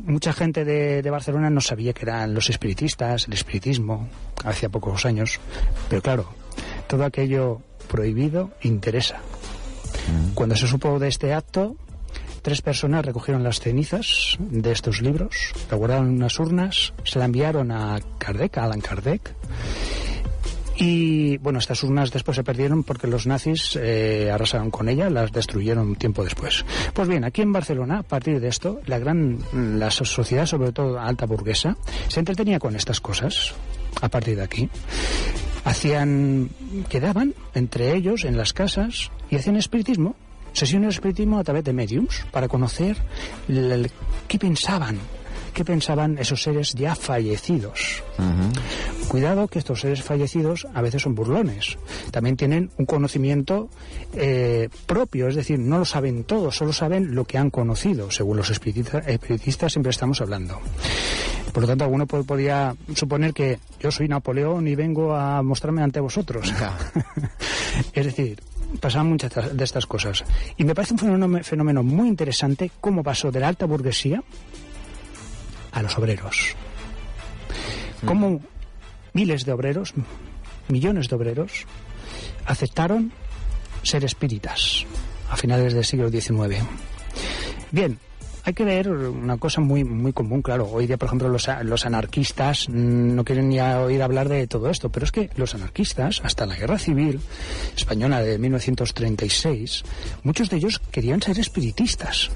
Mucha 0.00 0.32
gente 0.32 0.64
de, 0.64 1.02
de 1.02 1.10
Barcelona 1.10 1.48
no 1.50 1.60
sabía 1.60 1.92
que 1.92 2.04
eran 2.04 2.34
los 2.34 2.50
espiritistas, 2.50 3.26
el 3.28 3.34
espiritismo, 3.34 4.08
hacía 4.44 4.68
pocos 4.68 5.06
años. 5.06 5.38
Pero 5.88 6.02
claro, 6.02 6.28
todo 6.88 7.04
aquello 7.04 7.60
prohibido 7.88 8.50
interesa. 8.62 9.20
Cuando 10.34 10.56
se 10.56 10.66
supo 10.66 10.98
de 10.98 11.08
este 11.08 11.32
acto, 11.34 11.76
tres 12.42 12.62
personas 12.62 13.04
recogieron 13.04 13.44
las 13.44 13.60
cenizas 13.60 14.36
de 14.38 14.72
estos 14.72 15.00
libros, 15.00 15.52
la 15.70 15.76
guardaron 15.76 16.08
en 16.08 16.14
unas 16.16 16.38
urnas, 16.40 16.92
se 17.04 17.18
la 17.18 17.26
enviaron 17.26 17.70
a 17.70 18.00
Kardec, 18.18 18.58
a 18.58 18.64
Alan 18.64 18.80
Kardec, 18.80 19.34
y 20.84 21.36
bueno, 21.38 21.60
estas 21.60 21.84
urnas 21.84 22.10
después 22.10 22.34
se 22.34 22.42
perdieron 22.42 22.82
porque 22.82 23.06
los 23.06 23.24
nazis 23.24 23.78
eh, 23.80 24.32
arrasaron 24.32 24.72
con 24.72 24.88
ellas, 24.88 25.12
las 25.12 25.30
destruyeron 25.30 25.94
tiempo 25.94 26.24
después. 26.24 26.64
Pues 26.92 27.06
bien, 27.06 27.22
aquí 27.22 27.40
en 27.40 27.52
Barcelona, 27.52 28.00
a 28.00 28.02
partir 28.02 28.40
de 28.40 28.48
esto, 28.48 28.80
la 28.86 28.98
gran, 28.98 29.38
la 29.52 29.92
sociedad, 29.92 30.44
sobre 30.44 30.72
todo 30.72 30.98
alta 30.98 31.24
burguesa, 31.24 31.76
se 32.08 32.18
entretenía 32.18 32.58
con 32.58 32.74
estas 32.74 33.00
cosas. 33.00 33.54
A 34.00 34.08
partir 34.08 34.34
de 34.34 34.42
aquí, 34.42 34.68
hacían, 35.64 36.50
quedaban 36.88 37.32
entre 37.54 37.94
ellos 37.94 38.24
en 38.24 38.36
las 38.36 38.52
casas 38.52 39.12
y 39.30 39.36
hacían 39.36 39.54
espiritismo, 39.54 40.16
sesiones 40.52 40.88
de 40.88 40.94
espiritismo 40.94 41.38
a 41.38 41.44
través 41.44 41.62
de 41.62 41.72
mediums 41.72 42.26
para 42.32 42.48
conocer 42.48 42.96
qué 43.46 44.38
pensaban, 44.40 44.98
qué 45.54 45.64
pensaban 45.64 46.18
esos 46.18 46.42
seres 46.42 46.72
ya 46.72 46.96
fallecidos. 46.96 48.02
Cuidado 49.12 49.46
que 49.46 49.58
estos 49.58 49.80
seres 49.80 50.02
fallecidos 50.02 50.66
a 50.72 50.80
veces 50.80 51.02
son 51.02 51.14
burlones. 51.14 51.76
También 52.10 52.34
tienen 52.34 52.70
un 52.78 52.86
conocimiento 52.86 53.68
eh, 54.14 54.70
propio, 54.86 55.28
es 55.28 55.34
decir, 55.34 55.58
no 55.58 55.76
lo 55.78 55.84
saben 55.84 56.24
todo, 56.24 56.50
solo 56.50 56.72
saben 56.72 57.14
lo 57.14 57.26
que 57.26 57.36
han 57.36 57.50
conocido, 57.50 58.10
según 58.10 58.38
los 58.38 58.50
espiritista- 58.50 59.06
espiritistas 59.06 59.70
siempre 59.72 59.90
estamos 59.90 60.22
hablando. 60.22 60.58
Por 61.52 61.60
lo 61.64 61.68
tanto, 61.68 61.84
alguno 61.84 62.06
po- 62.06 62.24
podría 62.24 62.74
suponer 62.94 63.34
que 63.34 63.58
yo 63.80 63.90
soy 63.90 64.08
Napoleón 64.08 64.66
y 64.66 64.74
vengo 64.76 65.14
a 65.14 65.42
mostrarme 65.42 65.82
ante 65.82 66.00
vosotros. 66.00 66.50
es 67.92 68.06
decir, 68.06 68.40
pasaban 68.80 69.10
muchas 69.10 69.54
de 69.54 69.62
estas 69.62 69.84
cosas. 69.84 70.24
Y 70.56 70.64
me 70.64 70.74
parece 70.74 70.94
un 70.94 71.00
fenómeno, 71.00 71.44
fenómeno 71.44 71.82
muy 71.82 72.08
interesante 72.08 72.70
cómo 72.80 73.02
pasó 73.02 73.30
de 73.30 73.40
la 73.40 73.48
alta 73.48 73.66
burguesía 73.66 74.22
a 75.72 75.82
los 75.82 75.98
obreros. 75.98 76.56
Cómo 78.06 78.40
miles 79.12 79.44
de 79.44 79.52
obreros, 79.52 79.94
millones 80.68 81.08
de 81.08 81.16
obreros, 81.16 81.66
aceptaron 82.46 83.12
ser 83.82 84.04
espíritas 84.04 84.84
a 85.30 85.36
finales 85.36 85.74
del 85.74 85.84
siglo 85.84 86.10
XIX. 86.10 86.64
Bien, 87.70 87.98
hay 88.44 88.54
que 88.54 88.64
ver 88.64 88.90
una 88.90 89.36
cosa 89.36 89.60
muy 89.60 89.84
muy 89.84 90.12
común, 90.12 90.42
claro. 90.42 90.68
Hoy 90.68 90.86
día, 90.86 90.96
por 90.96 91.06
ejemplo, 91.06 91.28
los, 91.28 91.48
los 91.62 91.86
anarquistas 91.86 92.68
mm, 92.68 93.14
no 93.14 93.24
quieren 93.24 93.48
ni 93.48 93.60
oír 93.60 94.02
hablar 94.02 94.28
de 94.28 94.46
todo 94.46 94.68
esto, 94.68 94.90
pero 94.90 95.04
es 95.04 95.12
que 95.12 95.30
los 95.36 95.54
anarquistas, 95.54 96.20
hasta 96.24 96.46
la 96.46 96.56
guerra 96.56 96.78
civil 96.78 97.20
española 97.76 98.20
de 98.20 98.38
1936, 98.38 99.84
muchos 100.24 100.50
de 100.50 100.56
ellos 100.56 100.80
querían 100.90 101.22
ser 101.22 101.38
espiritistas. 101.38 102.30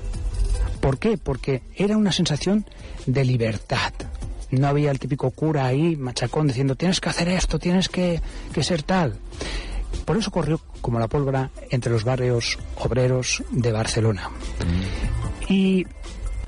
¿Por 0.81 0.99
qué? 0.99 1.19
Porque 1.19 1.63
era 1.75 1.97
una 1.97 2.13
sensación 2.13 2.65
de 3.07 3.25
libertad. 3.25 3.93
No 4.51 4.69
había 4.69 4.91
el 4.91 4.99
típico 4.99 5.31
cura 5.31 5.67
ahí, 5.67 5.97
machacón, 5.97 6.47
diciendo 6.47 6.77
tienes 6.77 7.01
que 7.01 7.09
hacer 7.09 7.29
esto, 7.29 7.59
tienes 7.59 7.89
que, 7.89 8.21
que 8.53 8.63
ser 8.63 8.83
tal. 8.83 9.19
Por 10.05 10.17
eso 10.17 10.31
corrió 10.31 10.61
como 10.81 10.99
la 10.99 11.09
pólvora 11.09 11.51
entre 11.71 11.93
los 11.93 12.05
barrios 12.05 12.59
obreros 12.77 13.43
de 13.51 13.73
Barcelona. 13.73 14.31
Y 15.49 15.87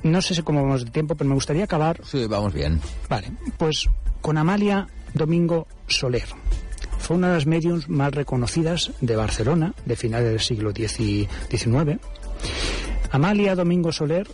no 0.02 0.22
sé 0.22 0.34
si 0.34 0.42
cómo 0.42 0.62
vamos 0.62 0.84
de 0.84 0.90
tiempo, 0.90 1.14
pero 1.16 1.28
me 1.28 1.34
gustaría 1.34 1.64
acabar 1.64 2.00
Sí, 2.04 2.26
vamos 2.26 2.52
bien. 2.52 2.80
Vale, 3.08 3.32
pues 3.56 3.88
con 4.20 4.38
Amalia 4.38 4.88
Domingo 5.14 5.66
Soler. 5.86 6.28
Fue 6.98 7.16
una 7.16 7.28
de 7.28 7.34
las 7.34 7.46
mediums 7.46 7.88
más 7.88 8.12
reconocidas 8.12 8.92
de 9.00 9.16
Barcelona, 9.16 9.74
de 9.86 9.96
finales 9.96 10.30
del 10.30 10.40
siglo 10.40 10.72
XIX. 10.72 12.00
Amalia 13.10 13.54
Domingo 13.54 13.92
Soler 13.92 14.28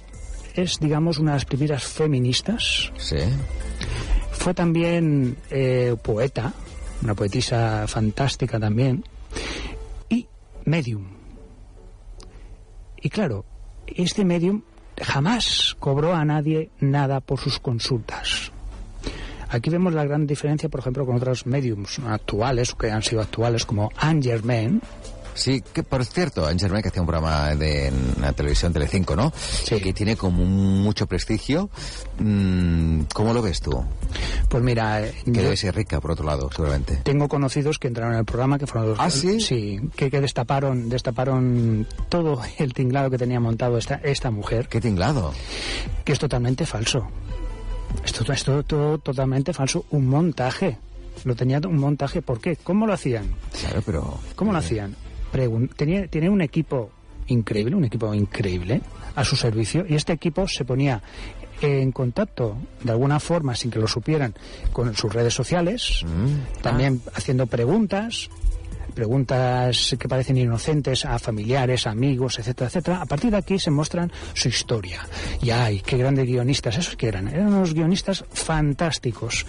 es, 0.54 0.78
digamos, 0.78 1.18
una 1.18 1.32
de 1.32 1.36
las 1.36 1.44
primeras 1.44 1.84
feministas. 1.84 2.92
Sí. 2.96 3.18
Fue 4.32 4.54
también 4.54 5.36
eh, 5.50 5.96
poeta, 6.02 6.52
una 7.02 7.14
poetisa 7.14 7.86
fantástica 7.86 8.58
también, 8.58 9.04
y 10.08 10.26
medium. 10.64 11.06
Y 13.00 13.10
claro, 13.10 13.44
este 13.86 14.24
medium 14.24 14.62
jamás 15.00 15.76
cobró 15.78 16.14
a 16.14 16.24
nadie 16.24 16.70
nada 16.80 17.20
por 17.20 17.40
sus 17.40 17.58
consultas. 17.58 18.52
Aquí 19.48 19.70
vemos 19.70 19.92
la 19.94 20.04
gran 20.04 20.26
diferencia, 20.26 20.68
por 20.68 20.80
ejemplo, 20.80 21.06
con 21.06 21.16
otros 21.16 21.46
mediums 21.46 22.00
actuales, 22.00 22.74
que 22.74 22.90
han 22.90 23.02
sido 23.02 23.22
actuales, 23.22 23.64
como 23.64 23.90
Anne 23.96 24.22
Germain, 24.22 24.80
Sí, 25.34 25.62
que 25.72 25.82
por 25.82 26.04
cierto, 26.04 26.46
Germain 26.58 26.82
que 26.82 26.88
hacía 26.88 27.02
un 27.02 27.08
programa 27.08 27.54
de 27.56 27.88
en 27.88 28.14
la 28.20 28.32
televisión 28.32 28.72
Telecinco, 28.72 29.16
¿no? 29.16 29.32
Sí. 29.36 29.80
Que 29.80 29.92
tiene 29.92 30.16
como 30.16 30.44
mucho 30.44 31.06
prestigio. 31.06 31.68
Mm, 32.18 33.02
¿Cómo 33.12 33.34
lo 33.34 33.42
ves 33.42 33.60
tú? 33.60 33.84
pues 34.48 34.62
mira, 34.62 35.02
eh, 35.04 35.12
Que 35.24 35.32
debe 35.32 35.56
ser 35.56 35.74
rica, 35.74 36.00
por 36.00 36.12
otro 36.12 36.24
lado, 36.24 36.48
seguramente. 36.54 36.96
tengo 37.02 37.28
conocidos 37.28 37.78
que 37.78 37.88
entraron 37.88 38.12
en 38.14 38.20
el 38.20 38.24
programa 38.24 38.58
que 38.58 38.66
fueron 38.66 38.90
los 38.90 39.00
¿Ah, 39.00 39.10
sí? 39.10 39.40
sí 39.40 39.80
que, 39.96 40.10
que 40.10 40.20
destaparon 40.20 40.88
destaparon 40.88 41.86
todo 42.08 42.40
el 42.58 42.72
tinglado 42.72 43.10
que 43.10 43.18
tenía 43.18 43.40
montado 43.40 43.76
esta 43.78 43.96
esta 43.96 44.30
mujer 44.30 44.68
Qué 44.68 44.80
tinglado. 44.80 45.32
que 46.04 46.12
es 46.12 46.18
totalmente 46.18 46.64
falso. 46.66 47.08
Esto 48.04 48.32
es 48.32 48.44
todo, 48.44 48.62
todo 48.62 48.98
totalmente 48.98 49.52
falso, 49.52 49.84
un 49.90 50.06
montaje. 50.08 50.78
Lo 51.24 51.34
tenía 51.36 51.58
un 51.64 51.78
montaje, 51.78 52.22
¿por 52.22 52.40
qué? 52.40 52.56
¿Cómo 52.56 52.86
lo 52.86 52.92
hacían? 52.92 53.34
Claro, 53.60 53.82
pero... 53.86 54.18
¿Cómo 54.34 54.52
lo 54.52 54.58
hacían? 54.58 54.96
Tenía, 55.76 56.06
tenía 56.08 56.30
un 56.30 56.40
equipo 56.42 56.90
increíble, 57.26 57.74
un 57.76 57.84
equipo 57.84 58.12
increíble 58.14 58.80
a 59.16 59.24
su 59.24 59.36
servicio 59.36 59.84
y 59.88 59.94
este 59.94 60.12
equipo 60.12 60.46
se 60.46 60.64
ponía 60.64 61.02
en 61.60 61.92
contacto 61.92 62.56
de 62.82 62.90
alguna 62.92 63.18
forma 63.20 63.54
sin 63.54 63.70
que 63.70 63.78
lo 63.78 63.88
supieran 63.88 64.34
con 64.72 64.94
sus 64.94 65.12
redes 65.12 65.32
sociales, 65.34 66.04
Mm. 66.04 66.62
también 66.62 67.00
haciendo 67.14 67.46
preguntas, 67.46 68.28
preguntas 68.94 69.96
que 69.98 70.08
parecen 70.08 70.36
inocentes 70.36 71.04
a 71.04 71.18
familiares, 71.18 71.86
amigos, 71.86 72.38
etcétera, 72.38 72.68
etcétera. 72.68 73.02
A 73.02 73.06
partir 73.06 73.30
de 73.30 73.38
aquí 73.38 73.58
se 73.58 73.70
muestran 73.70 74.12
su 74.34 74.48
historia. 74.48 75.06
Y 75.42 75.50
ay, 75.50 75.80
qué 75.84 75.96
grandes 75.96 76.26
guionistas, 76.26 76.78
esos 76.78 76.96
que 76.96 77.08
eran. 77.08 77.28
Eran 77.28 77.48
unos 77.48 77.74
guionistas 77.74 78.24
fantásticos. 78.32 79.46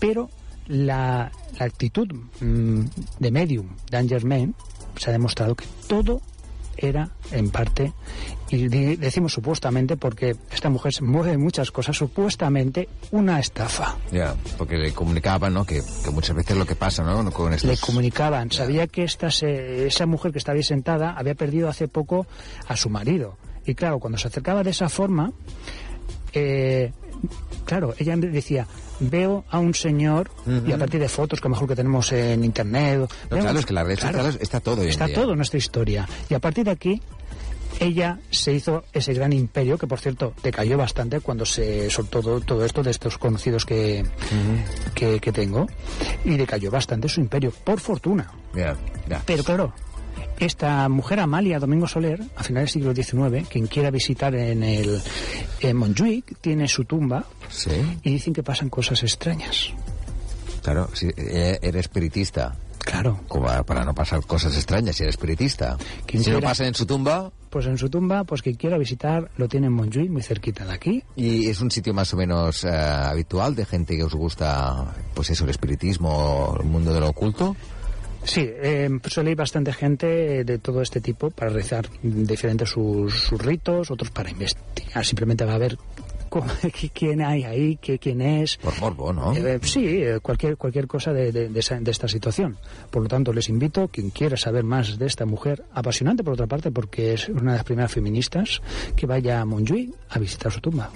Pero 0.00 0.28
la, 0.66 1.30
la 1.58 1.66
actitud 1.66 2.08
mm, 2.40 2.80
de 3.18 3.30
medium 3.30 3.68
de 3.90 4.08
Germain 4.08 4.54
se 4.96 5.10
ha 5.10 5.12
demostrado 5.12 5.54
que 5.54 5.64
todo 5.88 6.20
era 6.76 7.10
en 7.32 7.50
parte, 7.50 7.92
y 8.48 8.68
decimos 8.96 9.34
supuestamente 9.34 9.98
porque 9.98 10.34
esta 10.50 10.70
mujer 10.70 10.94
se 10.94 11.02
mueve 11.04 11.36
muchas 11.36 11.70
cosas, 11.70 11.94
supuestamente 11.96 12.88
una 13.10 13.38
estafa. 13.38 13.98
Ya, 14.10 14.34
porque 14.56 14.76
le 14.76 14.92
comunicaban, 14.94 15.52
¿no? 15.52 15.66
Que, 15.66 15.82
que 16.02 16.10
muchas 16.10 16.34
veces 16.34 16.56
lo 16.56 16.64
que 16.64 16.74
pasa, 16.76 17.02
¿no? 17.02 17.30
Con 17.32 17.52
estos... 17.52 17.68
Le 17.70 17.76
comunicaban, 17.76 18.50
sabía 18.50 18.86
que 18.86 19.04
esta 19.04 19.30
se- 19.30 19.86
esa 19.86 20.06
mujer 20.06 20.32
que 20.32 20.38
estaba 20.38 20.56
ahí 20.56 20.62
sentada 20.62 21.12
había 21.18 21.34
perdido 21.34 21.68
hace 21.68 21.86
poco 21.86 22.26
a 22.66 22.76
su 22.76 22.88
marido. 22.88 23.36
Y 23.66 23.74
claro, 23.74 23.98
cuando 23.98 24.16
se 24.16 24.28
acercaba 24.28 24.62
de 24.64 24.70
esa 24.70 24.88
forma, 24.88 25.32
eh, 26.32 26.92
claro, 27.64 27.94
ella 27.98 28.16
decía, 28.16 28.66
veo 29.00 29.44
a 29.50 29.58
un 29.58 29.74
señor, 29.74 30.30
y 30.66 30.72
a 30.72 30.78
partir 30.78 31.00
de 31.00 31.08
fotos 31.08 31.40
que 31.40 31.46
a 31.46 31.50
lo 31.50 31.54
mejor 31.54 31.68
que 31.68 31.76
tenemos 31.76 32.12
en 32.12 32.44
internet... 32.44 33.10
No, 33.30 33.38
claro, 33.38 33.58
es 33.58 33.66
que 33.66 33.74
redes 33.74 34.00
sociales 34.00 34.38
está 34.40 34.60
todo 34.60 34.82
en 34.82 34.88
Está 34.88 35.06
día. 35.06 35.14
todo 35.14 35.32
en 35.32 35.36
nuestra 35.36 35.58
historia. 35.58 36.08
Y 36.28 36.34
a 36.34 36.38
partir 36.38 36.64
de 36.64 36.70
aquí, 36.72 37.00
ella 37.78 38.18
se 38.30 38.52
hizo 38.52 38.84
ese 38.92 39.14
gran 39.14 39.32
imperio, 39.32 39.78
que 39.78 39.86
por 39.86 40.00
cierto 40.00 40.34
decayó 40.42 40.76
bastante 40.76 41.20
cuando 41.20 41.46
se 41.46 41.88
soltó 41.90 42.20
todo, 42.20 42.40
todo 42.40 42.64
esto 42.64 42.82
de 42.82 42.90
estos 42.90 43.16
conocidos 43.16 43.64
que, 43.64 44.04
que, 44.94 45.18
que 45.20 45.32
tengo, 45.32 45.66
y 46.24 46.36
decayó 46.36 46.70
bastante 46.70 47.08
su 47.08 47.20
imperio, 47.20 47.52
por 47.64 47.80
fortuna. 47.80 48.30
Pero 49.24 49.44
claro, 49.44 49.72
esta 50.40 50.88
mujer 50.88 51.20
Amalia 51.20 51.58
Domingo 51.58 51.86
Soler, 51.86 52.20
a 52.36 52.42
finales 52.42 52.72
del 52.74 52.82
siglo 52.82 52.94
XIX, 52.94 53.46
quien 53.48 53.66
quiera 53.66 53.90
visitar 53.90 54.34
en 54.34 54.62
el 54.62 55.00
en 55.60 55.76
Montjuic, 55.76 56.38
tiene 56.40 56.66
su 56.68 56.84
tumba 56.84 57.24
Sí, 57.48 57.70
y 58.02 58.10
dicen 58.12 58.32
que 58.32 58.42
pasan 58.42 58.68
cosas 58.70 59.02
extrañas. 59.02 59.72
claro. 60.62 60.88
Si 60.94 61.08
eh, 61.16 61.58
eres 61.62 61.80
espiritista, 61.86 62.56
Claro, 62.82 63.20
como 63.28 63.46
para- 63.64 63.84
no 63.84 63.94
pasar 63.94 64.22
cosas 64.24 64.56
extrañas, 64.56 64.96
si 64.96 65.02
eres 65.02 65.14
espiritista. 65.14 65.76
Quien 66.06 66.24
Si 66.24 66.30
no 66.30 66.36
quiera- 66.38 66.48
pasa 66.48 66.66
en 66.66 66.74
su 66.74 66.86
tumba, 66.86 67.30
pues 67.50 67.66
en 67.66 67.76
su 67.76 67.90
tumba, 67.90 68.24
pues 68.24 68.40
quien 68.40 68.56
quiera 68.56 68.78
visitar, 68.78 69.30
lo 69.36 69.48
tiene 69.48 69.66
en 69.66 69.74
Montjuic, 69.74 70.10
muy 70.10 70.22
cerquita 70.22 70.64
de 70.64 70.72
aquí. 70.72 71.04
y 71.14 71.48
es 71.48 71.60
un 71.60 71.70
sitio 71.70 71.92
más 71.92 72.12
o 72.14 72.16
menos 72.16 72.64
eh, 72.64 72.70
habitual 72.70 73.54
de 73.54 73.66
gente 73.66 73.96
que 73.96 74.04
os 74.04 74.14
gusta, 74.14 74.94
pues 75.14 75.28
eso, 75.28 75.44
el 75.44 75.50
espiritismo, 75.50 76.56
el 76.58 76.66
mundo 76.66 76.94
de 76.94 77.00
lo 77.00 77.08
oculto. 77.10 77.54
Sí, 78.24 78.42
eh, 78.46 78.88
suele 79.06 79.30
ir 79.32 79.36
bastante 79.36 79.72
gente 79.72 80.44
de 80.44 80.58
todo 80.58 80.82
este 80.82 81.00
tipo 81.00 81.30
para 81.30 81.50
realizar 81.50 81.88
diferentes 82.02 82.68
sus, 82.68 83.14
sus 83.14 83.40
ritos, 83.40 83.90
otros 83.90 84.10
para 84.10 84.30
investigar. 84.30 85.04
Simplemente 85.04 85.44
va 85.44 85.54
a 85.54 85.58
ver 85.58 85.78
cómo- 86.28 86.46
quién 86.94 87.22
hay 87.22 87.44
ahí, 87.44 87.78
qué, 87.80 87.98
quién 87.98 88.20
es. 88.20 88.58
Por 88.58 88.78
morbo, 88.78 89.12
¿no? 89.12 89.34
Eh, 89.34 89.58
sí, 89.62 89.84
eh, 90.02 90.20
cualquier, 90.20 90.56
cualquier 90.58 90.86
cosa 90.86 91.12
de, 91.14 91.32
de- 91.32 91.48
de 91.48 91.60
esa- 91.60 91.80
de 91.80 91.90
esta 91.90 92.08
situación. 92.08 92.56
Por 92.90 93.02
lo 93.02 93.08
tanto, 93.08 93.32
les 93.32 93.48
invito, 93.48 93.88
quien 93.88 94.10
quiera 94.10 94.36
saber 94.36 94.64
más 94.64 94.98
de 94.98 95.06
esta 95.06 95.24
mujer, 95.24 95.64
apasionante 95.72 96.22
por 96.22 96.34
otra 96.34 96.46
parte, 96.46 96.70
porque 96.70 97.14
es 97.14 97.28
una 97.30 97.52
de 97.52 97.56
las 97.58 97.64
primeras 97.64 97.90
feministas, 97.90 98.60
que 98.96 99.06
vaya 99.06 99.40
a 99.40 99.44
Montjuïc 99.46 99.92
a 100.10 100.18
visitar 100.18 100.52
su 100.52 100.60
tumba. 100.60 100.90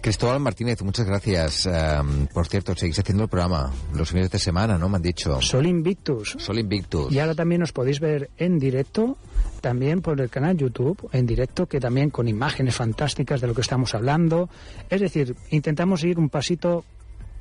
Cristóbal 0.00 0.40
Martínez, 0.40 0.82
muchas 0.82 1.06
gracias. 1.06 1.66
Eh, 1.66 1.98
por 2.32 2.46
cierto, 2.46 2.74
seguís 2.74 2.98
haciendo 2.98 3.24
el 3.24 3.28
programa 3.28 3.70
los 3.94 4.10
fines 4.10 4.30
de 4.30 4.38
semana, 4.38 4.78
¿no? 4.78 4.88
Me 4.88 4.96
han 4.96 5.02
dicho. 5.02 5.40
Sol 5.42 5.66
Invictus. 5.66 6.36
Sol 6.38 6.58
Invictus. 6.58 7.12
Y 7.12 7.18
ahora 7.18 7.34
también 7.34 7.62
os 7.62 7.72
podéis 7.72 8.00
ver 8.00 8.30
en 8.38 8.58
directo, 8.58 9.18
también 9.60 10.00
por 10.00 10.20
el 10.20 10.30
canal 10.30 10.56
YouTube, 10.56 11.08
en 11.12 11.26
directo, 11.26 11.66
que 11.66 11.80
también 11.80 12.08
con 12.10 12.28
imágenes 12.28 12.76
fantásticas 12.76 13.40
de 13.42 13.46
lo 13.46 13.54
que 13.54 13.60
estamos 13.60 13.94
hablando. 13.94 14.48
Es 14.88 15.02
decir, 15.02 15.36
intentamos 15.50 16.02
ir 16.04 16.18
un 16.18 16.30
pasito 16.30 16.84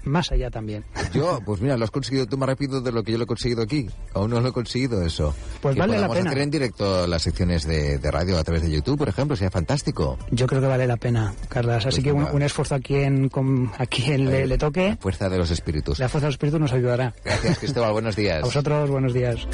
más 0.03 0.31
allá 0.31 0.49
también. 0.49 0.83
Yo, 1.13 1.39
pues 1.45 1.61
mira, 1.61 1.75
lo 1.77 1.83
has 1.85 1.91
conseguido 1.91 2.25
tú 2.27 2.37
más 2.37 2.47
rápido 2.49 2.81
de 2.81 2.91
lo 2.91 3.03
que 3.03 3.11
yo 3.11 3.17
lo 3.17 3.23
he 3.23 3.27
conseguido 3.27 3.63
aquí. 3.63 3.89
Aún 4.13 4.29
no 4.29 4.39
lo 4.41 4.49
he 4.49 4.51
conseguido 4.51 5.03
eso. 5.03 5.33
Pues 5.61 5.73
que 5.75 5.79
vale 5.81 5.99
la 5.99 6.07
pena. 6.09 6.29
hacer 6.29 6.41
en 6.43 6.51
directo 6.51 7.07
las 7.07 7.21
secciones 7.23 7.65
de, 7.65 7.97
de 7.97 8.11
radio 8.11 8.37
a 8.37 8.43
través 8.43 8.61
de 8.61 8.69
YouTube, 8.71 8.97
por 8.99 9.09
ejemplo, 9.09 9.35
sería 9.35 9.49
fantástico. 9.51 10.17
Yo 10.31 10.45
creo 10.47 10.61
que 10.61 10.67
vale 10.67 10.85
la 10.85 10.97
pena, 10.97 11.33
Carlas. 11.49 11.85
Así 11.87 12.01
Pues 12.01 12.13
que 12.29 12.35
un, 12.35 12.41
esfuerzo 12.43 12.75
a 12.75 12.79
quien, 12.79 13.29
con- 13.29 13.71
a 13.77 13.85
quien 13.87 14.25
le, 14.25 14.41
le 14.41 14.47
La 14.47 14.57
toque, 14.57 14.97
fuerza 14.99 15.29
de 15.29 15.37
los 15.39 15.49
espíritus. 15.51 15.97
la 15.99 16.07
fuerza 16.09 16.27
del 16.27 16.33
espíritu 16.33 16.59
nos 16.59 16.71
ayudará. 16.73 17.13
Gracias, 17.25 17.57
Cristóbal. 17.59 17.91
Buenos 17.93 18.15
días. 18.15 18.43
A 18.43 18.45
vosotros, 18.45 18.89
buenos 18.89 19.13
días. 19.13 19.47